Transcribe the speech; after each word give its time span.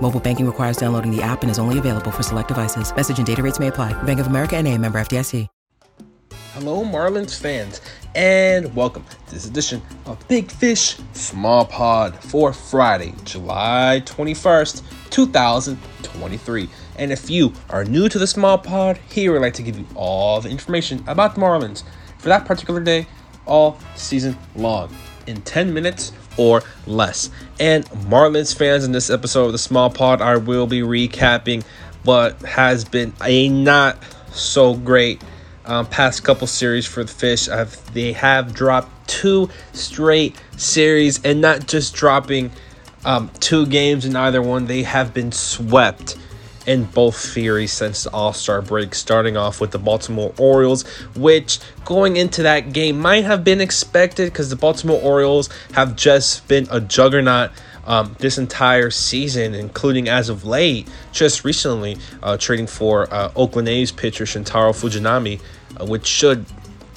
Mobile 0.00 0.20
banking 0.20 0.46
requires 0.46 0.76
downloading 0.76 1.14
the 1.14 1.22
app 1.22 1.42
and 1.42 1.50
is 1.50 1.58
only 1.58 1.78
available 1.78 2.10
for 2.10 2.22
select 2.22 2.48
devices. 2.48 2.94
Message 2.96 3.18
and 3.18 3.26
data 3.26 3.42
rates 3.42 3.58
may 3.58 3.68
apply. 3.68 3.92
Bank 4.02 4.18
of 4.18 4.26
America 4.26 4.56
and 4.56 4.66
a 4.66 4.76
member 4.76 4.98
FDIC. 4.98 5.46
Hello, 6.54 6.84
Marlins 6.84 7.40
fans, 7.40 7.80
and 8.14 8.74
welcome 8.74 9.04
to 9.26 9.34
this 9.34 9.46
edition 9.46 9.80
of 10.04 10.26
Big 10.26 10.50
Fish 10.50 10.96
Small 11.12 11.64
Pod 11.64 12.16
for 12.24 12.52
Friday, 12.52 13.14
July 13.24 14.02
21st, 14.04 14.82
2023. 15.10 16.68
And 16.96 17.12
if 17.12 17.30
you 17.30 17.52
are 17.68 17.84
new 17.84 18.08
to 18.08 18.18
the 18.18 18.26
Small 18.26 18.58
Pod, 18.58 18.98
here 19.10 19.32
we'd 19.32 19.38
like 19.38 19.54
to 19.54 19.62
give 19.62 19.78
you 19.78 19.86
all 19.94 20.40
the 20.40 20.50
information 20.50 21.04
about 21.06 21.36
the 21.36 21.40
Marlins 21.40 21.84
for 22.18 22.28
that 22.28 22.46
particular 22.46 22.80
day, 22.80 23.06
all 23.46 23.78
season 23.94 24.36
long, 24.56 24.94
in 25.28 25.40
10 25.42 25.72
minutes 25.72 26.12
or 26.40 26.62
less. 26.86 27.28
And 27.60 27.84
Marlins 28.08 28.56
fans, 28.56 28.84
in 28.84 28.92
this 28.92 29.10
episode 29.10 29.44
of 29.44 29.52
the 29.52 29.58
Small 29.58 29.90
Pod, 29.90 30.22
I 30.22 30.38
will 30.38 30.66
be 30.66 30.80
recapping 30.80 31.62
what 32.02 32.40
has 32.40 32.82
been 32.82 33.12
a 33.22 33.50
not 33.50 34.02
so 34.32 34.72
great 34.72 35.22
um, 35.66 35.84
past 35.84 36.24
couple 36.24 36.46
series 36.46 36.86
for 36.86 37.04
the 37.04 37.12
Fish. 37.12 37.46
I've, 37.46 37.92
they 37.92 38.14
have 38.14 38.54
dropped 38.54 39.06
two 39.06 39.50
straight 39.74 40.34
series, 40.56 41.22
and 41.24 41.42
not 41.42 41.66
just 41.66 41.94
dropping 41.94 42.52
um, 43.04 43.30
two 43.40 43.66
games 43.66 44.06
in 44.06 44.16
either 44.16 44.40
one. 44.40 44.64
They 44.64 44.82
have 44.84 45.12
been 45.12 45.32
swept 45.32 46.16
in 46.66 46.84
both 46.84 47.16
series 47.16 47.72
since 47.72 48.04
the 48.04 48.10
All 48.12 48.32
Star 48.32 48.62
break, 48.62 48.94
starting 48.94 49.36
off 49.36 49.60
with 49.60 49.70
the 49.70 49.78
Baltimore 49.78 50.32
Orioles, 50.38 50.86
which 51.16 51.58
going 51.84 52.16
into 52.16 52.42
that 52.42 52.72
game 52.72 52.98
might 52.98 53.24
have 53.24 53.44
been 53.44 53.60
expected 53.60 54.26
because 54.32 54.50
the 54.50 54.56
Baltimore 54.56 55.00
Orioles 55.00 55.48
have 55.72 55.96
just 55.96 56.46
been 56.48 56.66
a 56.70 56.80
juggernaut. 56.80 57.50
Um, 57.86 58.14
this 58.18 58.36
entire 58.36 58.90
season, 58.90 59.54
including 59.54 60.08
as 60.08 60.28
of 60.28 60.44
late, 60.44 60.86
just 61.12 61.44
recently 61.44 61.96
uh, 62.22 62.36
trading 62.36 62.66
for 62.66 63.12
uh, 63.12 63.32
Oakland 63.34 63.68
A's 63.68 63.90
pitcher 63.90 64.26
Shintaro 64.26 64.72
Fujinami, 64.72 65.40
uh, 65.80 65.86
which 65.86 66.06
should 66.06 66.44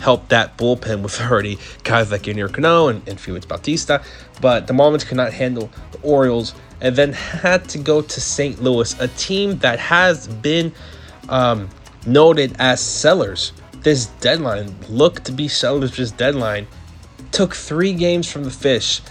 help 0.03 0.27
that 0.27 0.57
bullpen 0.57 1.01
with 1.01 1.19
already 1.31 1.57
guys 1.83 2.11
like 2.11 2.23
Yennier 2.23 2.53
Cano 2.53 2.89
and, 2.89 3.07
and 3.07 3.19
Felix 3.19 3.45
Bautista. 3.45 4.03
But 4.41 4.67
the 4.67 4.73
Marlins 4.73 5.05
could 5.05 5.17
not 5.17 5.33
handle 5.33 5.71
the 5.93 5.99
Orioles 6.01 6.53
and 6.81 6.95
then 6.95 7.13
had 7.13 7.67
to 7.69 7.77
go 7.77 8.01
to 8.01 8.21
St. 8.21 8.61
Louis, 8.61 8.99
a 8.99 9.07
team 9.09 9.57
that 9.59 9.79
has 9.79 10.27
been 10.27 10.73
um, 11.29 11.69
noted 12.05 12.55
as 12.59 12.81
sellers. 12.81 13.53
This 13.81 14.07
deadline 14.21 14.75
looked 14.89 15.25
to 15.25 15.31
be 15.31 15.47
sellers 15.47 15.95
this 15.97 16.11
deadline. 16.11 16.67
Took 17.31 17.55
three 17.55 17.93
games 17.93 18.31
from 18.31 18.43
the 18.43 18.51
Fish. 18.51 19.01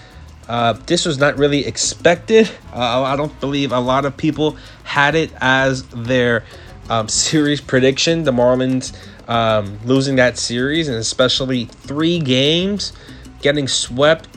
Uh, 0.49 0.75
this 0.87 1.06
was 1.06 1.19
not 1.19 1.39
really 1.39 1.67
expected. 1.67 2.50
Uh, 2.73 3.03
I 3.03 3.17
don't 3.17 3.39
believe 3.41 3.73
a 3.73 3.81
lot 3.81 4.05
of 4.05 4.17
people 4.17 4.56
had 4.84 5.15
it 5.15 5.31
as 5.41 5.84
their 5.89 6.44
um, 6.89 7.09
series 7.09 7.61
prediction. 7.61 8.25
The 8.25 8.33
Marlins 8.33 8.94
um, 9.29 9.79
losing 9.84 10.17
that 10.17 10.39
series, 10.39 10.89
and 10.89 10.97
especially 10.97 11.67
three 11.67 12.19
games, 12.19 12.93
getting 13.41 13.69
swept 13.69 14.29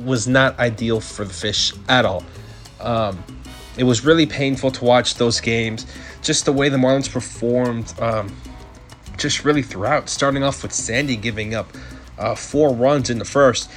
was 0.00 0.26
not 0.26 0.58
ideal 0.58 1.00
for 1.00 1.24
the 1.24 1.32
Fish 1.32 1.72
at 1.88 2.04
all. 2.04 2.24
Um, 2.82 3.22
it 3.78 3.84
was 3.84 4.04
really 4.04 4.26
painful 4.26 4.70
to 4.72 4.84
watch 4.84 5.14
those 5.14 5.40
games. 5.40 5.86
Just 6.20 6.44
the 6.44 6.52
way 6.52 6.68
the 6.68 6.76
Marlins 6.76 7.10
performed, 7.10 7.94
um, 8.00 8.34
just 9.16 9.44
really 9.44 9.62
throughout. 9.62 10.08
Starting 10.08 10.42
off 10.42 10.62
with 10.62 10.72
Sandy 10.72 11.16
giving 11.16 11.54
up 11.54 11.74
uh, 12.18 12.34
four 12.34 12.74
runs 12.74 13.08
in 13.08 13.18
the 13.18 13.24
first. 13.24 13.70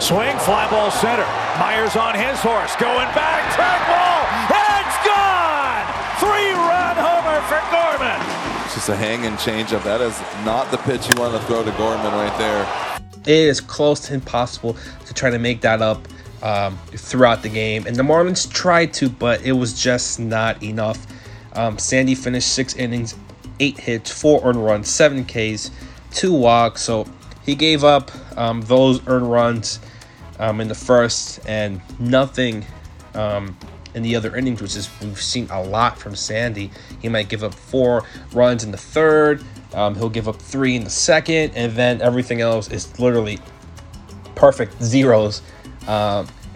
Swing, 0.00 0.36
fly 0.38 0.68
ball 0.70 0.90
center. 0.90 1.26
Myers 1.58 1.96
on 1.96 2.14
his 2.14 2.38
horse, 2.40 2.76
going 2.76 3.08
back, 3.16 3.54
track 3.54 3.80
ball, 3.88 4.06
it's 4.52 4.98
gone! 5.08 5.86
Three-run 6.20 6.96
homer 7.00 7.40
for 7.48 7.60
Gorman. 7.72 8.20
It's 8.66 8.74
just 8.74 8.90
a 8.90 8.96
hanging 8.96 9.32
changeup. 9.38 9.82
That 9.84 10.02
is 10.02 10.20
not 10.44 10.70
the 10.70 10.76
pitch 10.76 11.08
you 11.08 11.18
want 11.18 11.34
to 11.34 11.46
throw 11.46 11.64
to 11.64 11.70
Gorman 11.78 12.12
right 12.12 12.36
there. 12.36 13.00
It 13.22 13.48
is 13.48 13.60
close 13.60 14.00
to 14.00 14.14
impossible 14.14 14.76
to 15.06 15.14
try 15.14 15.30
to 15.30 15.38
make 15.38 15.62
that 15.62 15.80
up 15.80 16.06
um, 16.46 16.78
throughout 16.92 17.42
the 17.42 17.48
game. 17.48 17.86
And 17.88 17.96
the 17.96 18.04
Marlins 18.04 18.50
tried 18.50 18.94
to, 18.94 19.08
but 19.08 19.44
it 19.44 19.50
was 19.50 19.72
just 19.82 20.20
not 20.20 20.62
enough. 20.62 21.04
Um, 21.54 21.76
Sandy 21.76 22.14
finished 22.14 22.52
six 22.52 22.76
innings, 22.76 23.16
eight 23.58 23.78
hits, 23.78 24.12
four 24.12 24.40
earned 24.44 24.64
runs, 24.64 24.88
seven 24.88 25.24
Ks, 25.24 25.72
two 26.12 26.32
walks. 26.32 26.82
So 26.82 27.04
he 27.44 27.56
gave 27.56 27.82
up 27.82 28.12
um, 28.38 28.60
those 28.62 29.04
earned 29.08 29.28
runs 29.28 29.80
um, 30.38 30.60
in 30.60 30.68
the 30.68 30.74
first 30.76 31.40
and 31.48 31.80
nothing 31.98 32.64
um, 33.14 33.58
in 33.94 34.04
the 34.04 34.14
other 34.14 34.36
innings, 34.36 34.62
which 34.62 34.76
is 34.76 34.88
we've 35.02 35.20
seen 35.20 35.48
a 35.50 35.60
lot 35.60 35.98
from 35.98 36.14
Sandy. 36.14 36.70
He 37.02 37.08
might 37.08 37.28
give 37.28 37.42
up 37.42 37.54
four 37.54 38.04
runs 38.32 38.62
in 38.62 38.70
the 38.70 38.78
third. 38.78 39.42
Um, 39.74 39.96
he'll 39.96 40.10
give 40.10 40.28
up 40.28 40.36
three 40.36 40.76
in 40.76 40.84
the 40.84 40.90
second, 40.90 41.56
and 41.56 41.72
then 41.72 42.00
everything 42.00 42.40
else 42.40 42.70
is 42.70 43.00
literally 43.00 43.40
perfect 44.36 44.80
zeros 44.80 45.42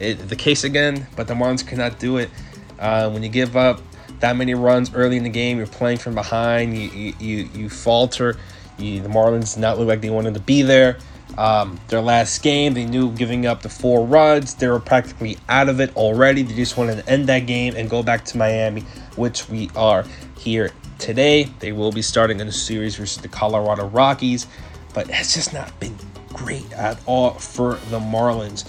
it, 0.00 0.28
the 0.28 0.36
case 0.36 0.64
again, 0.64 1.06
but 1.14 1.28
the 1.28 1.34
Marlins 1.34 1.66
cannot 1.66 1.98
do 1.98 2.16
it. 2.16 2.30
Uh, 2.78 3.10
when 3.10 3.22
you 3.22 3.28
give 3.28 3.56
up 3.56 3.80
that 4.20 4.36
many 4.36 4.54
runs 4.54 4.92
early 4.94 5.16
in 5.16 5.22
the 5.22 5.30
game, 5.30 5.58
you're 5.58 5.66
playing 5.66 5.98
from 5.98 6.14
behind, 6.14 6.76
you 6.76 6.88
you, 6.90 7.14
you, 7.20 7.50
you 7.54 7.68
falter. 7.68 8.36
You, 8.78 9.00
the 9.02 9.08
Marlins 9.08 9.58
not 9.58 9.78
look 9.78 9.88
like 9.88 10.00
they 10.00 10.10
wanted 10.10 10.34
to 10.34 10.40
be 10.40 10.62
there. 10.62 10.98
Um, 11.36 11.78
their 11.88 12.00
last 12.00 12.42
game, 12.42 12.74
they 12.74 12.84
knew 12.84 13.12
giving 13.12 13.46
up 13.46 13.62
the 13.62 13.68
four 13.68 14.04
runs, 14.04 14.54
they 14.54 14.68
were 14.68 14.80
practically 14.80 15.38
out 15.48 15.68
of 15.68 15.80
it 15.80 15.94
already. 15.96 16.42
They 16.42 16.54
just 16.54 16.76
wanted 16.76 16.96
to 16.96 17.08
end 17.08 17.28
that 17.28 17.40
game 17.40 17.76
and 17.76 17.88
go 17.88 18.02
back 18.02 18.24
to 18.26 18.38
Miami, 18.38 18.80
which 19.16 19.48
we 19.48 19.70
are 19.76 20.04
here 20.38 20.72
today. 20.98 21.44
They 21.60 21.72
will 21.72 21.92
be 21.92 22.02
starting 22.02 22.40
in 22.40 22.48
a 22.48 22.52
series 22.52 22.96
versus 22.96 23.22
the 23.22 23.28
Colorado 23.28 23.86
Rockies, 23.86 24.46
but 24.92 25.08
it's 25.08 25.34
just 25.34 25.52
not 25.52 25.78
been 25.78 25.96
great 26.30 26.72
at 26.72 26.98
all 27.06 27.34
for 27.34 27.74
the 27.90 28.00
Marlins 28.00 28.68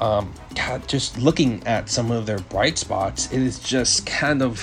um, 0.00 0.32
God, 0.54 0.86
just 0.88 1.18
looking 1.18 1.66
at 1.66 1.88
some 1.88 2.10
of 2.10 2.26
their 2.26 2.38
bright 2.38 2.78
spots, 2.78 3.32
it 3.32 3.40
is 3.40 3.58
just 3.58 4.06
kind 4.06 4.42
of 4.42 4.60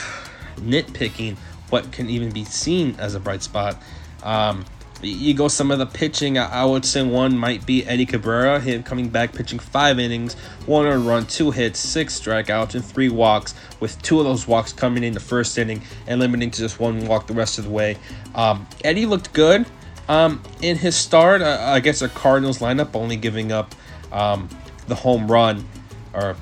nitpicking 0.57 1.37
what 1.69 1.91
can 1.91 2.09
even 2.09 2.31
be 2.31 2.45
seen 2.45 2.95
as 2.99 3.15
a 3.15 3.19
bright 3.19 3.41
spot. 3.41 3.81
Um, 4.21 4.65
you 5.03 5.33
go 5.33 5.47
some 5.47 5.71
of 5.71 5.79
the 5.79 5.85
pitching. 5.85 6.37
I 6.37 6.63
would 6.63 6.85
say 6.85 7.03
one 7.03 7.37
might 7.37 7.65
be 7.65 7.85
Eddie 7.85 8.05
Cabrera, 8.05 8.59
him 8.59 8.83
coming 8.83 9.09
back 9.09 9.33
pitching 9.33 9.59
five 9.59 9.99
innings, 9.99 10.35
one 10.65 10.85
run, 11.05 11.25
two 11.25 11.51
hits, 11.51 11.79
six 11.79 12.19
strikeouts, 12.19 12.75
and 12.75 12.85
three 12.85 13.09
walks. 13.09 13.53
With 13.79 14.01
two 14.01 14.19
of 14.19 14.25
those 14.25 14.47
walks 14.47 14.71
coming 14.71 15.03
in 15.03 15.13
the 15.13 15.19
first 15.19 15.57
inning 15.57 15.81
and 16.07 16.19
limiting 16.19 16.51
to 16.51 16.59
just 16.59 16.79
one 16.79 17.05
walk 17.05 17.27
the 17.27 17.33
rest 17.33 17.57
of 17.57 17.65
the 17.65 17.71
way. 17.71 17.97
Um, 18.35 18.65
Eddie 18.83 19.05
looked 19.05 19.33
good. 19.33 19.65
Um, 20.09 20.43
in 20.61 20.77
his 20.77 20.97
start 20.97 21.41
uh, 21.41 21.71
against 21.73 22.01
the 22.01 22.09
Cardinals 22.09 22.59
lineup, 22.59 22.93
only 22.93 23.15
giving 23.15 23.53
up 23.53 23.73
um, 24.11 24.49
the 24.87 24.95
home 24.95 25.31
run, 25.31 25.65
or 26.13 26.35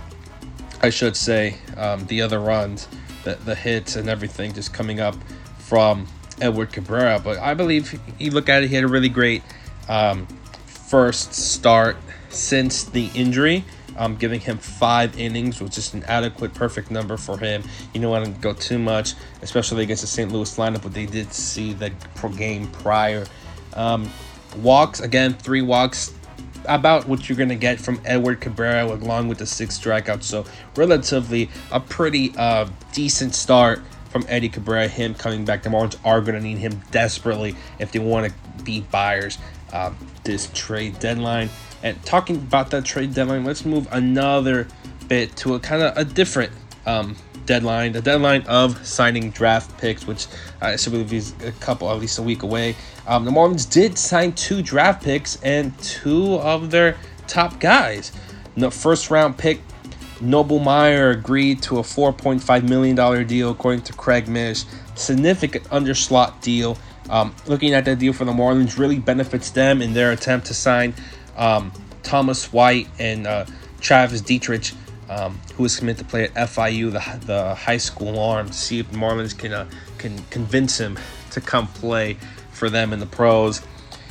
I 0.82 0.90
should 0.90 1.16
say, 1.16 1.58
um, 1.78 2.06
the 2.08 2.22
other 2.22 2.40
runs, 2.40 2.88
the, 3.24 3.36
the 3.36 3.56
hits 3.56 3.96
and 3.96 4.10
everything 4.10 4.54
just 4.54 4.74
coming 4.74 5.00
up 5.00 5.16
from 5.60 6.08
Edward 6.40 6.72
Cabrera. 6.72 7.20
But 7.24 7.38
I 7.38 7.54
believe 7.54 8.00
you 8.20 8.32
look 8.32 8.50
at 8.50 8.64
it, 8.64 8.70
he 8.70 8.76
had 8.76 8.84
a 8.84 8.88
really 8.88 9.10
great 9.10 9.44
um, 9.88 10.28
first 10.66 11.34
start 11.34 11.98
since 12.30 12.84
the 12.84 13.10
injury. 13.14 13.64
Um, 13.98 14.16
giving 14.16 14.40
him 14.40 14.58
five 14.58 15.20
innings, 15.20 15.62
which 15.62 15.78
is 15.78 15.94
an 15.94 16.04
adequate, 16.06 16.54
perfect 16.54 16.92
number 16.92 17.18
for 17.18 17.38
him. 17.38 17.62
You 17.94 18.00
don't 18.00 18.10
want 18.10 18.26
to 18.26 18.32
go 18.32 18.54
too 18.54 18.80
much, 18.80 19.16
especially 19.42 19.84
against 19.84 20.02
the 20.02 20.08
St. 20.08 20.32
Louis 20.32 20.58
lineup, 20.58 20.82
but 20.82 20.94
they 20.94 21.06
did 21.06 21.34
see 21.34 21.74
the 21.74 21.92
pro 22.16 22.30
game 22.30 22.68
prior. 22.70 23.26
Um, 23.74 24.10
walks, 24.56 25.02
again, 25.02 25.34
three 25.34 25.62
walks, 25.62 26.14
about 26.66 27.08
what 27.08 27.28
you're 27.28 27.38
going 27.38 27.50
to 27.50 27.56
get 27.56 27.80
from 27.80 28.02
Edward 28.06 28.42
Cabrera 28.42 28.86
along 28.86 29.28
with 29.28 29.40
the 29.40 29.46
six 29.46 29.78
strikeouts. 29.78 30.24
So, 30.24 30.46
relatively 30.76 31.50
a 31.72 31.80
pretty 31.80 32.34
uh, 32.38 32.68
decent 32.94 33.36
start 33.36 33.82
from 34.10 34.26
Eddie 34.28 34.50
Cabrera. 34.50 34.88
Him 34.88 35.16
coming 35.16 35.46
back. 35.46 35.64
The 35.64 35.70
Marlins 35.70 35.98
are 36.04 36.22
going 36.22 36.36
to 36.36 36.42
need 36.42 36.58
him 36.58 36.82
desperately 36.92 37.56
if 37.80 37.92
they 37.92 38.00
want 38.00 38.32
to 38.32 38.64
be 38.64 38.82
buyers 38.82 39.38
uh, 39.74 39.94
this 40.24 40.50
trade 40.54 41.00
deadline. 41.00 41.50
And 41.84 42.04
talking 42.06 42.36
about 42.36 42.70
that 42.72 42.86
trade 42.86 43.14
deadline, 43.14 43.44
let's 43.44 43.66
move 43.66 43.88
another 43.92 44.68
bit 45.08 45.36
to 45.38 45.56
a 45.56 45.60
kind 45.60 45.82
of 45.82 45.98
a 45.98 46.06
different 46.06 46.52
um, 46.86 47.16
deadline, 47.46 47.92
the 47.92 48.02
deadline 48.02 48.44
of 48.44 48.86
signing 48.86 49.32
draft 49.32 49.78
picks, 49.78 50.06
which 50.06 50.28
I 50.62 50.76
believe 50.76 51.14
is 51.14 51.34
a 51.44 51.52
couple, 51.54 51.90
at 51.90 52.00
least 52.00 52.20
a 52.20 52.22
week 52.22 52.44
away. 52.44 52.76
Um, 53.08 53.26
the 53.26 53.32
Marlins 53.32 53.70
did 53.70 53.98
sign 53.98 54.34
two 54.34 54.62
draft 54.62 55.04
picks 55.04 55.42
and 55.44 55.78
two 55.80 56.36
of 56.36 56.72
their 56.72 56.98
top 57.28 57.60
guys. 57.60 58.12
The 58.56 58.72
first 58.72 59.10
round 59.10 59.38
pick, 59.38 59.62
Noble 60.20 60.60
Meyer, 60.60 61.12
agreed 61.12 61.62
to 61.64 61.80
a 61.80 61.82
$4.5 61.82 62.68
million 62.68 63.28
deal, 63.28 63.52
according 63.52 63.82
to 63.84 63.94
Craig 63.94 64.28
Mish. 64.28 64.66
Significant 64.96 65.64
underslot 65.66 66.42
deal. 66.42 66.78
Um, 67.10 67.36
looking 67.48 67.74
at 67.74 67.86
that 67.86 68.00
deal 68.00 68.14
for 68.14 68.26
the 68.26 68.32
Marlins 68.32 68.78
really 68.78 69.00
benefits 69.00 69.50
them 69.50 69.82
in 69.82 69.94
their 69.94 70.12
attempt 70.12 70.48
to 70.48 70.54
sign 70.54 70.94
um, 71.36 71.72
Thomas 72.04 72.54
White 72.54 72.88
and 73.00 73.26
uh, 73.26 73.46
Travis 73.80 74.22
Dietrich, 74.22 74.72
um, 75.12 75.40
who 75.56 75.66
is 75.66 75.78
committed 75.78 76.00
to 76.00 76.10
play 76.10 76.24
at 76.24 76.34
FIU, 76.34 76.92
the, 76.92 77.26
the 77.26 77.54
high 77.54 77.78
school 77.78 78.18
arm, 78.18 78.52
see 78.52 78.80
if 78.80 78.90
the 78.90 78.98
Marlins 78.98 79.38
can 79.38 79.52
uh, 79.52 79.70
can 79.98 80.18
convince 80.30 80.80
him 80.80 80.98
to 81.32 81.42
come 81.42 81.68
play 81.68 82.18
for 82.52 82.70
them 82.70 82.94
in 82.94 83.00
the 83.00 83.06
pros. 83.06 83.62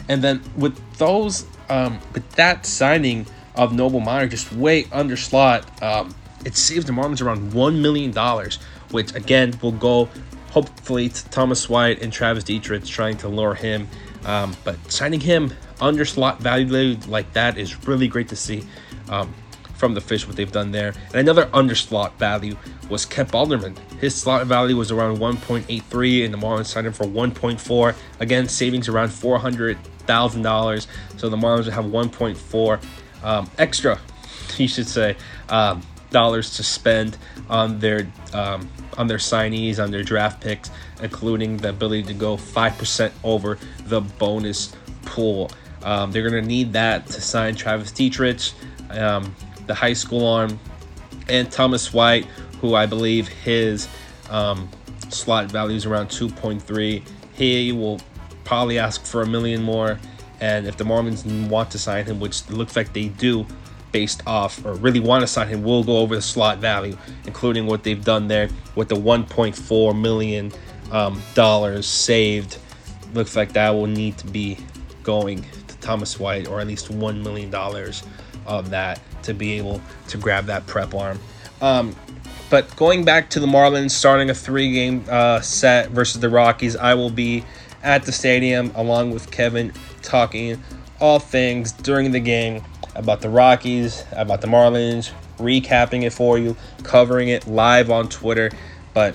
And 0.08 0.22
then 0.22 0.42
with 0.56 0.78
those, 0.98 1.46
um, 1.68 2.00
with 2.12 2.30
that 2.32 2.66
signing 2.66 3.26
of 3.54 3.72
Noble 3.72 4.00
Meyer 4.00 4.28
just 4.28 4.52
way 4.52 4.86
under 4.92 5.16
slot, 5.16 5.82
um, 5.82 6.14
it 6.44 6.56
saves 6.56 6.84
the 6.84 6.92
Marlins 6.92 7.22
around 7.22 7.52
$1 7.52 7.80
million, 7.80 8.12
which 8.90 9.14
again 9.14 9.58
will 9.62 9.72
go 9.72 10.08
hopefully 10.50 11.08
to 11.08 11.28
Thomas 11.30 11.68
White 11.68 12.02
and 12.02 12.12
Travis 12.12 12.44
Dietrich 12.44 12.84
trying 12.84 13.16
to 13.18 13.28
lure 13.28 13.54
him. 13.54 13.88
Um, 14.24 14.54
but 14.64 14.76
signing 14.90 15.20
him 15.20 15.52
under 15.80 16.04
slot 16.04 16.40
value 16.40 16.98
like 17.08 17.32
that 17.32 17.56
is 17.56 17.86
really 17.86 18.08
great 18.08 18.28
to 18.28 18.36
see 18.36 18.64
um, 19.08 19.32
from 19.80 19.94
the 19.94 20.00
fish 20.00 20.26
what 20.26 20.36
they've 20.36 20.52
done 20.52 20.70
there. 20.70 20.92
And 21.06 21.16
another 21.16 21.46
underslot 21.46 22.12
value 22.14 22.56
was 22.90 23.06
Kemp 23.06 23.34
Alderman. 23.34 23.76
His 23.98 24.14
slot 24.14 24.46
value 24.46 24.76
was 24.76 24.92
around 24.92 25.16
1.83, 25.16 26.24
and 26.26 26.34
the 26.34 26.38
Marlins 26.38 26.66
signed 26.66 26.86
him 26.86 26.92
for 26.92 27.04
1.4. 27.04 27.96
Again, 28.20 28.46
savings 28.46 28.88
around 28.88 29.08
$400,000. 29.08 30.86
So 31.16 31.28
the 31.28 31.36
Marlins 31.36 31.64
would 31.64 31.72
have 31.72 31.86
1.4 31.86 32.84
um, 33.24 33.50
extra, 33.58 33.98
you 34.58 34.68
should 34.68 34.86
say, 34.86 35.16
um, 35.48 35.82
dollars 36.10 36.56
to 36.56 36.62
spend 36.62 37.16
on 37.48 37.78
their 37.78 38.06
um, 38.32 38.68
on 38.98 39.06
their 39.06 39.18
signees, 39.18 39.82
on 39.82 39.90
their 39.90 40.02
draft 40.02 40.40
picks, 40.42 40.70
including 41.02 41.56
the 41.56 41.70
ability 41.70 42.02
to 42.02 42.14
go 42.14 42.36
five 42.36 42.76
percent 42.76 43.14
over 43.24 43.58
the 43.84 44.00
bonus 44.00 44.74
pool. 45.04 45.50
Um, 45.82 46.12
they're 46.12 46.28
going 46.28 46.42
to 46.42 46.46
need 46.46 46.72
that 46.74 47.06
to 47.06 47.20
sign 47.20 47.54
Travis 47.54 47.90
Dietrich, 47.92 48.52
um, 48.90 49.34
the 49.70 49.74
high 49.74 49.92
school 49.92 50.26
arm, 50.26 50.58
and 51.28 51.50
Thomas 51.50 51.92
White, 51.92 52.24
who 52.60 52.74
I 52.74 52.86
believe 52.86 53.28
his 53.28 53.88
um, 54.28 54.68
slot 55.10 55.46
value 55.46 55.76
is 55.76 55.86
around 55.86 56.08
2.3. 56.08 57.02
He 57.34 57.70
will 57.70 58.00
probably 58.42 58.80
ask 58.80 59.04
for 59.04 59.22
a 59.22 59.26
million 59.26 59.62
more. 59.62 60.00
And 60.40 60.66
if 60.66 60.76
the 60.76 60.82
Marlins 60.82 61.48
want 61.48 61.70
to 61.70 61.78
sign 61.78 62.04
him, 62.04 62.18
which 62.18 62.50
looks 62.50 62.74
like 62.74 62.92
they 62.92 63.08
do, 63.08 63.46
based 63.92 64.22
off 64.26 64.64
or 64.64 64.74
really 64.74 64.98
want 64.98 65.22
to 65.22 65.28
sign 65.28 65.46
him, 65.46 65.62
we'll 65.62 65.84
go 65.84 65.98
over 65.98 66.16
the 66.16 66.22
slot 66.22 66.58
value, 66.58 66.98
including 67.26 67.66
what 67.66 67.84
they've 67.84 68.04
done 68.04 68.26
there 68.26 68.48
with 68.74 68.88
the 68.88 68.96
1.4 68.96 70.00
million 70.00 70.50
um, 70.90 71.22
dollars 71.34 71.86
saved. 71.86 72.58
Looks 73.14 73.36
like 73.36 73.52
that 73.52 73.70
will 73.70 73.86
need 73.86 74.18
to 74.18 74.26
be 74.26 74.58
going 75.04 75.44
to 75.68 75.76
Thomas 75.78 76.18
White, 76.18 76.48
or 76.48 76.60
at 76.60 76.66
least 76.66 76.90
one 76.90 77.22
million 77.22 77.50
dollars 77.50 78.02
of 78.46 78.70
that 78.70 79.00
to 79.24 79.34
be 79.34 79.52
able 79.52 79.80
to 80.08 80.18
grab 80.18 80.46
that 80.46 80.66
prep 80.66 80.94
arm. 80.94 81.18
Um, 81.60 81.94
but 82.48 82.74
going 82.76 83.04
back 83.04 83.30
to 83.30 83.40
the 83.40 83.46
Marlins 83.46 83.92
starting 83.92 84.30
a 84.30 84.34
three 84.34 84.72
game 84.72 85.04
uh, 85.08 85.40
set 85.40 85.90
versus 85.90 86.20
the 86.20 86.28
Rockies, 86.28 86.76
I 86.76 86.94
will 86.94 87.10
be 87.10 87.44
at 87.82 88.04
the 88.04 88.12
stadium 88.12 88.72
along 88.74 89.12
with 89.12 89.30
Kevin 89.30 89.72
talking 90.02 90.62
all 91.00 91.18
things 91.18 91.72
during 91.72 92.10
the 92.10 92.20
game 92.20 92.62
about 92.94 93.20
the 93.20 93.30
Rockies, 93.30 94.04
about 94.12 94.40
the 94.40 94.48
Marlins, 94.48 95.12
recapping 95.38 96.02
it 96.02 96.12
for 96.12 96.38
you, 96.38 96.56
covering 96.82 97.28
it 97.28 97.46
live 97.46 97.90
on 97.90 98.08
Twitter. 98.08 98.50
But 98.94 99.14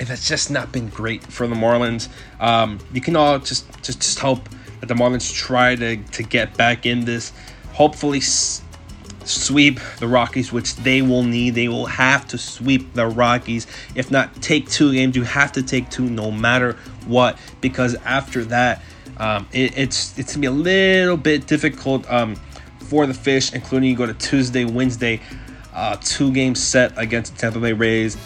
if 0.00 0.10
it's 0.10 0.26
just 0.26 0.50
not 0.50 0.72
been 0.72 0.88
great 0.88 1.22
for 1.22 1.46
the 1.46 1.54
Marlins, 1.54 2.08
um, 2.40 2.78
you 2.92 3.00
can 3.00 3.16
all 3.16 3.38
just, 3.38 3.66
just 3.82 4.00
just 4.00 4.18
hope 4.18 4.48
that 4.80 4.86
the 4.86 4.94
Marlins 4.94 5.32
try 5.32 5.76
to, 5.76 5.96
to 5.96 6.22
get 6.22 6.56
back 6.56 6.86
in 6.86 7.04
this. 7.04 7.32
Hopefully, 7.76 8.20
sweep 8.20 9.80
the 9.98 10.08
Rockies, 10.08 10.50
which 10.50 10.76
they 10.76 11.02
will 11.02 11.22
need. 11.22 11.54
They 11.54 11.68
will 11.68 11.84
have 11.84 12.26
to 12.28 12.38
sweep 12.38 12.94
the 12.94 13.06
Rockies. 13.06 13.66
If 13.94 14.10
not 14.10 14.40
take 14.40 14.66
two 14.70 14.94
games, 14.94 15.14
you 15.14 15.24
have 15.24 15.52
to 15.52 15.62
take 15.62 15.90
two 15.90 16.08
no 16.08 16.30
matter 16.30 16.78
what, 17.06 17.38
because 17.60 17.94
after 17.96 18.44
that, 18.46 18.82
um, 19.18 19.46
it, 19.52 19.76
it's 19.76 20.18
it's 20.18 20.34
gonna 20.34 20.40
be 20.40 20.46
a 20.46 20.50
little 20.50 21.18
bit 21.18 21.46
difficult 21.46 22.10
um, 22.10 22.36
for 22.78 23.06
the 23.06 23.12
Fish, 23.12 23.52
including 23.52 23.90
you 23.90 23.96
go 23.96 24.06
to 24.06 24.14
Tuesday, 24.14 24.64
Wednesday, 24.64 25.20
uh, 25.74 25.96
two 26.00 26.32
game 26.32 26.54
set 26.54 26.96
against 26.96 27.34
the 27.34 27.38
Tampa 27.38 27.60
Bay 27.60 27.74
Rays. 27.74 28.16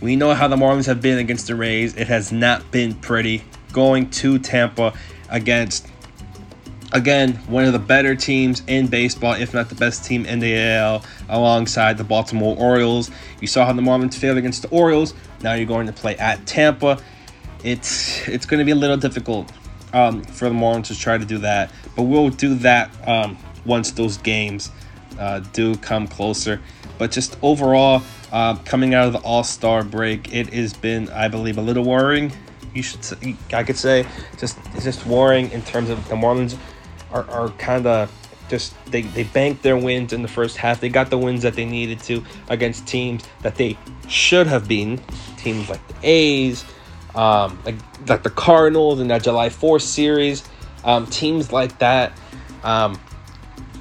We 0.00 0.14
know 0.14 0.34
how 0.34 0.46
the 0.46 0.56
Marlins 0.56 0.86
have 0.86 1.02
been 1.02 1.18
against 1.18 1.48
the 1.48 1.56
Rays. 1.56 1.96
It 1.96 2.06
has 2.06 2.30
not 2.30 2.70
been 2.70 2.94
pretty. 2.94 3.42
Going 3.72 4.08
to 4.10 4.38
Tampa 4.38 4.94
against 5.28 5.86
again, 6.92 7.34
one 7.46 7.64
of 7.64 7.72
the 7.72 7.78
better 7.78 8.14
teams 8.14 8.62
in 8.66 8.86
baseball, 8.86 9.34
if 9.34 9.54
not 9.54 9.68
the 9.68 9.74
best 9.74 10.04
team 10.04 10.26
in 10.26 10.38
the 10.38 10.56
AL, 10.56 11.04
alongside 11.28 11.98
the 11.98 12.04
Baltimore 12.04 12.56
Orioles. 12.58 13.10
You 13.40 13.46
saw 13.46 13.64
how 13.64 13.72
the 13.72 13.82
Marlins 13.82 14.14
failed 14.14 14.38
against 14.38 14.62
the 14.62 14.68
Orioles. 14.68 15.14
Now 15.42 15.54
you're 15.54 15.66
going 15.66 15.86
to 15.86 15.92
play 15.92 16.16
at 16.16 16.46
Tampa. 16.46 17.00
It's 17.62 18.26
it's 18.28 18.46
going 18.46 18.58
to 18.58 18.64
be 18.64 18.72
a 18.72 18.76
little 18.76 18.96
difficult 18.96 19.52
um, 19.92 20.22
for 20.22 20.48
the 20.48 20.54
Marlins 20.54 20.86
to 20.86 20.98
try 20.98 21.18
to 21.18 21.24
do 21.24 21.38
that, 21.38 21.72
but 21.96 22.04
we'll 22.04 22.30
do 22.30 22.54
that 22.56 22.90
um, 23.06 23.36
once 23.64 23.90
those 23.92 24.16
games 24.18 24.70
uh, 25.18 25.40
do 25.52 25.76
come 25.76 26.06
closer. 26.06 26.60
But 26.98 27.10
just 27.10 27.36
overall, 27.42 28.02
uh, 28.32 28.56
coming 28.56 28.94
out 28.94 29.06
of 29.06 29.12
the 29.12 29.20
All 29.20 29.44
Star 29.44 29.84
break, 29.84 30.34
it 30.34 30.52
has 30.52 30.72
been, 30.72 31.08
I 31.10 31.28
believe, 31.28 31.58
a 31.58 31.62
little 31.62 31.84
worrying. 31.84 32.32
You 32.74 32.82
should, 32.82 33.00
I 33.52 33.64
could 33.64 33.76
say, 33.76 34.06
just 34.38 34.56
it's 34.74 34.84
just 34.84 35.04
worrying 35.04 35.50
in 35.50 35.62
terms 35.62 35.90
of 35.90 36.08
the 36.08 36.14
Marlins 36.14 36.56
are, 37.12 37.28
are 37.30 37.48
kind 37.50 37.86
of 37.86 38.12
just 38.48 38.74
they, 38.86 39.02
they 39.02 39.22
banked 39.24 39.62
their 39.62 39.76
wins 39.76 40.12
in 40.12 40.22
the 40.22 40.28
first 40.28 40.56
half. 40.56 40.80
They 40.80 40.88
got 40.88 41.08
the 41.08 41.18
wins 41.18 41.42
that 41.42 41.54
they 41.54 41.64
needed 41.64 42.00
to 42.00 42.22
against 42.48 42.86
teams 42.86 43.24
that 43.42 43.54
they 43.54 43.78
should 44.08 44.46
have 44.48 44.68
beaten. 44.68 45.00
Teams 45.36 45.70
like 45.70 45.86
the 45.88 45.94
A's, 46.02 46.64
um, 47.14 47.58
like, 47.64 47.76
like 48.08 48.22
the 48.22 48.30
Cardinals 48.30 49.00
in 49.00 49.08
that 49.08 49.22
July 49.22 49.48
4th 49.48 49.82
series. 49.82 50.42
Um, 50.84 51.06
teams 51.06 51.52
like 51.52 51.78
that 51.78 52.18
um, 52.64 53.00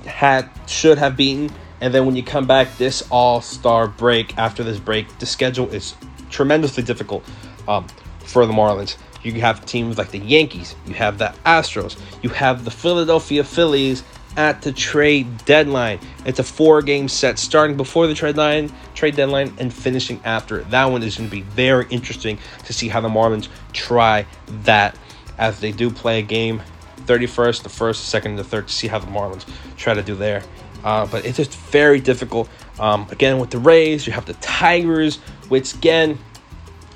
had 0.05 0.49
should 0.67 0.97
have 0.97 1.17
beaten. 1.17 1.49
And 1.81 1.93
then 1.93 2.05
when 2.05 2.15
you 2.15 2.23
come 2.23 2.45
back 2.45 2.77
this 2.77 3.07
All 3.09 3.41
Star 3.41 3.87
break 3.87 4.37
after 4.37 4.63
this 4.63 4.79
break, 4.79 5.17
the 5.19 5.25
schedule 5.25 5.69
is 5.69 5.95
tremendously 6.29 6.83
difficult 6.83 7.23
um, 7.67 7.87
for 8.19 8.45
the 8.45 8.53
Marlins. 8.53 8.97
You 9.23 9.33
have 9.41 9.65
teams 9.65 9.97
like 9.97 10.11
the 10.11 10.19
Yankees, 10.19 10.75
you 10.87 10.93
have 10.93 11.17
the 11.17 11.33
Astros, 11.45 11.99
you 12.21 12.29
have 12.29 12.65
the 12.65 12.71
Philadelphia 12.71 13.43
Phillies 13.43 14.03
at 14.37 14.61
the 14.61 14.71
trade 14.71 15.43
deadline. 15.45 15.99
It's 16.25 16.39
a 16.39 16.43
four 16.43 16.81
game 16.81 17.07
set 17.07 17.39
starting 17.39 17.75
before 17.75 18.07
the 18.07 18.13
trade 18.13 18.37
line, 18.37 18.71
trade 18.93 19.15
deadline 19.15 19.53
and 19.57 19.73
finishing 19.73 20.21
after. 20.23 20.59
That 20.65 20.85
one 20.85 21.03
is 21.03 21.17
going 21.17 21.29
to 21.29 21.35
be 21.35 21.41
very 21.41 21.87
interesting 21.89 22.37
to 22.65 22.73
see 22.73 22.87
how 22.87 23.01
the 23.01 23.09
Marlins 23.09 23.49
try 23.73 24.25
that 24.63 24.97
as 25.37 25.59
they 25.59 25.71
do 25.71 25.89
play 25.89 26.19
a 26.19 26.21
game 26.21 26.61
31st, 27.01 27.63
the 27.63 27.69
first, 27.69 28.01
the 28.01 28.07
second, 28.07 28.35
the 28.35 28.43
third 28.43 28.67
to 28.67 28.73
see 28.73 28.87
how 28.87 28.99
the 28.99 29.07
Marlins 29.07 29.45
try 29.77 29.93
to 29.93 30.03
do 30.03 30.15
there. 30.15 30.43
Uh, 30.83 31.05
but 31.07 31.25
it's 31.25 31.37
just 31.37 31.55
very 31.55 31.99
difficult. 31.99 32.49
Um, 32.79 33.07
again, 33.09 33.39
with 33.39 33.49
the 33.49 33.57
Rays, 33.57 34.07
you 34.07 34.13
have 34.13 34.25
the 34.25 34.35
Tigers, 34.35 35.17
which 35.49 35.73
again, 35.73 36.17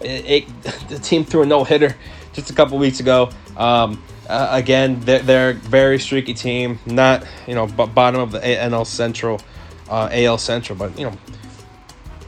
it, 0.03 0.45
it, 0.45 0.63
the 0.89 0.99
team 0.99 1.23
threw 1.23 1.43
a 1.43 1.45
no 1.45 1.63
hitter 1.63 1.95
just 2.33 2.49
a 2.49 2.53
couple 2.53 2.77
weeks 2.77 2.99
ago. 2.99 3.29
Um, 3.57 4.03
uh, 4.27 4.49
again, 4.51 4.99
they're, 5.01 5.19
they're 5.19 5.49
a 5.51 5.53
very 5.53 5.99
streaky 5.99 6.33
team. 6.33 6.79
Not 6.85 7.25
you 7.47 7.55
know 7.55 7.67
b- 7.67 7.87
bottom 7.87 8.21
of 8.21 8.31
the 8.31 8.39
NL 8.39 8.85
Central, 8.85 9.41
uh, 9.89 10.09
AL 10.11 10.37
Central, 10.37 10.77
but 10.77 10.97
you 10.97 11.09
know 11.09 11.17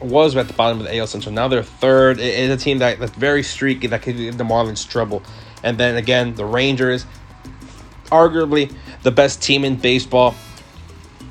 was 0.01 0.35
at 0.35 0.47
the 0.47 0.53
bottom 0.53 0.79
of 0.79 0.85
the 0.85 0.97
AL 0.97 1.07
Central. 1.07 1.33
Now 1.33 1.47
they're 1.47 1.63
third. 1.63 2.19
It 2.19 2.37
is 2.37 2.49
a 2.49 2.57
team 2.57 2.79
that, 2.79 2.99
that's 2.99 3.13
very 3.13 3.43
streaky 3.43 3.87
that 3.87 4.01
could 4.01 4.17
give 4.17 4.37
the 4.37 4.43
Marlins 4.43 4.87
trouble. 4.87 5.23
And 5.63 5.77
then 5.77 5.95
again, 5.95 6.35
the 6.35 6.45
Rangers, 6.45 7.05
arguably 8.05 8.73
the 9.03 9.11
best 9.11 9.41
team 9.41 9.65
in 9.65 9.77
baseball, 9.77 10.35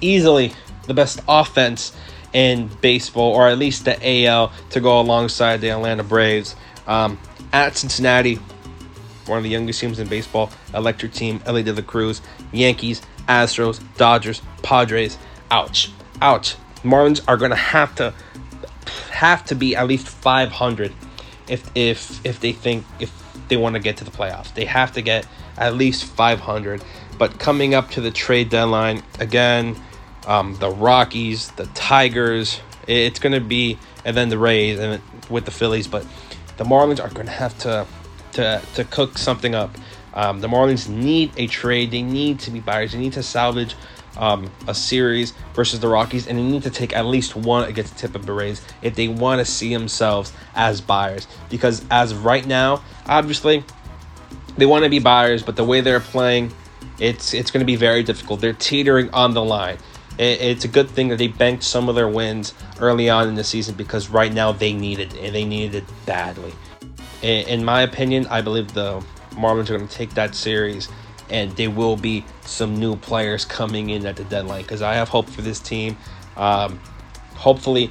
easily 0.01 0.53
the 0.87 0.95
best 0.95 1.21
offense 1.29 1.95
in 2.35 2.69
baseball, 2.83 3.33
or 3.33 3.49
at 3.49 3.57
least 3.57 3.87
the 3.87 4.27
AL, 4.27 4.53
to 4.71 4.81
go 4.81 5.01
alongside 5.01 5.63
the 5.63 5.71
Atlanta 5.71 6.03
Braves. 6.03 6.55
Um, 6.87 7.19
at 7.53 7.77
Cincinnati, 7.77 8.39
one 9.27 9.39
of 9.39 9.45
the 9.45 9.51
youngest 9.51 9.81
teams 9.81 9.99
in 9.99 10.09
baseball, 10.09 10.51
electric 10.75 11.13
team, 11.13 11.41
Elly 11.47 11.63
De 11.63 11.73
La 11.73 11.81
Cruz, 11.81 12.21
Yankees, 12.53 13.01
Astros, 13.29 13.81
Dodgers, 13.97 14.43
Padres. 14.63 15.17
Ouch. 15.51 15.91
Ouch. 16.21 16.57
Marlins 16.83 17.23
are 17.27 17.37
going 17.37 17.51
to 17.51 17.57
have 17.57 17.95
to 17.95 18.13
have 19.11 19.45
to 19.47 19.55
be 19.55 19.75
at 19.75 19.87
least 19.87 20.09
500 20.09 20.93
if 21.49 21.71
if 21.75 22.25
if 22.27 22.41
they 22.41 22.53
think 22.53 22.85
if 22.99 23.11
they 23.49 23.57
want 23.57 23.75
to 23.75 23.81
get 23.81 23.97
to 23.99 24.05
the 24.05 24.11
playoffs. 24.11 24.53
They 24.55 24.65
have 24.65 24.93
to 24.93 25.03
get 25.03 25.27
at 25.57 25.75
least 25.75 26.05
500. 26.05 26.83
But 27.17 27.39
coming 27.39 27.75
up 27.75 27.91
to 27.93 28.01
the 28.01 28.11
trade 28.11 28.51
deadline 28.51 29.03
again, 29.21 29.77
um, 30.27 30.57
the 30.57 30.71
Rockies, 30.71 31.51
the 31.53 31.67
Tigers, 31.67 32.61
it's 32.87 33.19
going 33.19 33.33
to 33.33 33.41
be, 33.41 33.79
and 34.05 34.17
then 34.17 34.29
the 34.29 34.39
Rays 34.39 34.79
and 34.79 35.03
with 35.31 35.45
the 35.45 35.51
Phillies. 35.51 35.87
But 35.87 36.07
the 36.57 36.65
Marlins 36.65 37.03
are 37.03 37.09
going 37.09 37.27
to 37.27 37.33
have 37.33 37.57
to 37.61 37.87
to 38.33 38.63
to 38.75 38.85
cook 38.85 39.19
something 39.19 39.55
up. 39.55 39.71
Um, 40.13 40.41
the 40.41 40.49
Marlins 40.49 40.89
need 40.89 41.33
a 41.37 41.47
trade. 41.47 41.91
They 41.91 42.03
need 42.03 42.41
to 42.41 42.51
be 42.51 42.61
buyers. 42.61 42.93
They 42.93 42.99
need 42.99 43.15
to 43.15 43.23
salvage 43.23 43.75
um, 44.17 44.51
a 44.69 44.75
series 44.75 45.33
versus 45.55 45.81
the 45.81 45.89
Rockies, 45.89 46.27
and 46.27 46.39
they 46.39 46.43
need 46.43 46.63
to 46.63 46.71
take 46.71 46.95
at 46.95 47.07
least 47.07 47.35
one 47.35 47.69
against 47.69 47.95
the 47.95 48.01
Tampa 48.01 48.25
Bay 48.25 48.33
Rays 48.33 48.63
if 48.83 48.95
they 48.95 49.09
want 49.09 49.41
to 49.41 49.45
see 49.45 49.73
themselves 49.73 50.33
as 50.55 50.81
buyers. 50.81 51.27
Because 51.51 51.85
as 51.91 52.13
of 52.13 52.25
right 52.25 52.47
now, 52.47 52.83
obviously, 53.07 53.65
they 54.57 54.67
want 54.67 54.85
to 54.85 54.91
be 54.91 55.01
buyers, 55.01 55.43
but 55.43 55.57
the 55.57 55.65
way 55.65 55.81
they're 55.81 56.01
playing, 56.01 56.53
it's 56.99 57.35
it's 57.35 57.51
going 57.51 57.61
to 57.61 57.67
be 57.67 57.77
very 57.77 58.03
difficult. 58.03 58.41
They're 58.41 58.53
teetering 58.53 59.11
on 59.11 59.35
the 59.35 59.45
line. 59.45 59.79
It, 60.19 60.41
it's 60.41 60.65
a 60.65 60.69
good 60.69 60.89
thing 60.91 61.09
that 61.09 61.19
they 61.19 61.29
banked 61.29 61.65
some 61.65 61.89
of 61.89 61.95
their 61.95 62.09
wins 62.09 62.55
early 62.81 63.11
on 63.11 63.29
in 63.29 63.35
the 63.35 63.45
season 63.45 63.75
because 63.75 64.09
right 64.09 64.33
now 64.33 64.53
they 64.53 64.73
need 64.73 65.01
it, 65.01 65.15
and 65.17 65.35
they 65.35 65.45
needed 65.45 65.75
it 65.75 65.85
badly. 66.07 66.53
In, 67.23 67.47
in 67.49 67.65
my 67.65 67.83
opinion, 67.83 68.27
I 68.27 68.41
believe 68.41 68.75
the 68.75 69.05
Marlins 69.31 69.71
are 69.71 69.77
going 69.77 69.89
to 69.89 69.95
take 69.95 70.15
that 70.15 70.35
series 70.35 70.89
and 71.31 71.51
there 71.57 71.71
will 71.71 71.97
be 71.97 72.25
some 72.43 72.77
new 72.77 72.97
players 72.97 73.45
coming 73.45 73.91
in 73.91 74.07
at 74.07 74.17
the 74.17 74.25
deadline 74.25 74.63
because 74.63 74.83
I 74.83 74.95
have 74.95 75.09
hope 75.09 75.29
for 75.29 75.43
this 75.43 75.59
team. 75.59 75.97
Um, 76.37 76.79
hopefully, 77.35 77.91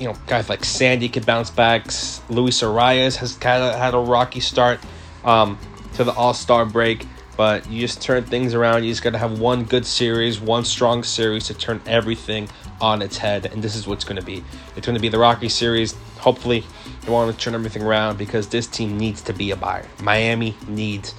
you 0.00 0.06
know, 0.06 0.16
guys 0.26 0.48
like 0.48 0.64
Sandy 0.64 1.08
could 1.08 1.26
bounce 1.26 1.50
back. 1.50 1.86
Luis 2.28 2.60
Arraez 2.62 3.16
has 3.16 3.36
kind 3.36 3.62
of 3.62 3.74
had 3.74 3.94
a 3.94 3.98
rocky 3.98 4.40
start 4.40 4.80
um, 5.24 5.58
to 5.94 6.04
the 6.04 6.12
All 6.12 6.34
Star 6.34 6.64
break, 6.66 7.06
but 7.36 7.68
you 7.70 7.80
just 7.80 8.02
turn 8.02 8.24
things 8.24 8.54
around. 8.54 8.84
You 8.84 8.90
just 8.90 9.02
got 9.02 9.10
to 9.10 9.18
have 9.18 9.40
one 9.40 9.64
good 9.64 9.86
series, 9.86 10.40
one 10.40 10.64
strong 10.64 11.02
series 11.02 11.46
to 11.46 11.54
turn 11.54 11.80
everything 11.86 12.48
on 12.80 13.02
its 13.02 13.16
head, 13.16 13.46
and 13.46 13.62
this 13.62 13.74
is 13.74 13.86
what's 13.86 14.04
to 14.20 14.26
be. 14.26 14.44
It's 14.76 14.86
to 14.96 15.00
be 15.00 15.08
the 15.08 15.18
Rocky 15.18 15.48
series. 15.48 15.94
Hopefully, 16.18 16.64
you 17.06 17.12
want 17.12 17.36
to 17.36 17.42
turn 17.42 17.54
everything 17.54 17.82
around 17.82 18.18
because 18.18 18.48
this 18.48 18.66
team 18.66 18.98
needs 18.98 19.22
to 19.22 19.32
be 19.32 19.50
a 19.50 19.56
buyer. 19.56 19.86
Miami 20.02 20.56
needs 20.68 21.14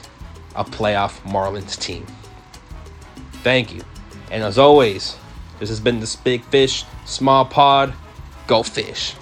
a 0.55 0.63
playoff 0.63 1.20
Marlins 1.22 1.79
team. 1.79 2.05
Thank 3.43 3.74
you. 3.74 3.82
And 4.32 4.43
as 4.43 4.58
always, 4.58 5.17
this 5.60 5.70
has 5.70 5.79
been 5.79 6.00
this 6.00 6.15
Big 6.15 6.43
Fish 6.46 6.86
Small 7.05 7.46
Pod. 7.46 7.93
Go 8.48 8.63
fish. 8.63 9.15